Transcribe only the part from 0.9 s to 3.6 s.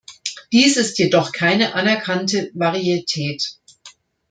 jedoch keine anerkannte Varietät.